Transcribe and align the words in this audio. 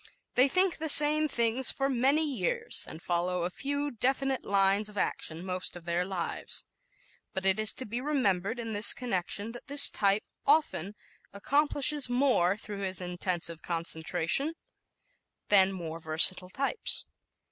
They 0.33 0.47
think 0.47 0.77
the 0.77 0.89
same 0.89 1.27
things 1.27 1.69
for 1.69 1.87
many 1.87 2.25
years 2.25 2.87
and 2.89 2.99
follow 3.03 3.43
a 3.43 3.51
few 3.51 3.91
definite 3.91 4.43
lines 4.43 4.89
of 4.89 4.97
action 4.97 5.45
most 5.45 5.75
of 5.75 5.85
their 5.85 6.03
lives. 6.05 6.65
But 7.35 7.45
it 7.45 7.59
is 7.59 7.71
to 7.73 7.85
be 7.85 8.01
remembered 8.01 8.57
in 8.57 8.73
this 8.73 8.95
connection 8.95 9.51
that 9.51 9.67
this 9.67 9.91
type 9.91 10.23
often 10.43 10.95
accomplishes 11.33 12.09
more 12.09 12.57
through 12.57 12.79
his 12.81 12.99
intensive 12.99 13.61
concentration 13.61 14.55
than 15.49 15.71
more 15.71 15.99
versatile 15.99 16.49
types. 16.49 17.05